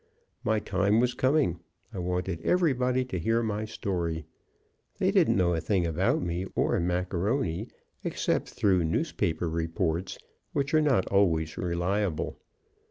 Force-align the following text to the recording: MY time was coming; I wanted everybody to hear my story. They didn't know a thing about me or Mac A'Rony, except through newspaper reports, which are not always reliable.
MY 0.43 0.57
time 0.57 0.99
was 0.99 1.13
coming; 1.13 1.59
I 1.93 1.99
wanted 1.99 2.41
everybody 2.41 3.05
to 3.05 3.19
hear 3.19 3.43
my 3.43 3.65
story. 3.65 4.25
They 4.97 5.11
didn't 5.11 5.35
know 5.35 5.53
a 5.53 5.61
thing 5.61 5.85
about 5.85 6.23
me 6.23 6.47
or 6.55 6.79
Mac 6.79 7.11
A'Rony, 7.13 7.67
except 8.03 8.49
through 8.49 8.83
newspaper 8.83 9.47
reports, 9.47 10.17
which 10.53 10.73
are 10.73 10.81
not 10.81 11.05
always 11.09 11.55
reliable. 11.55 12.39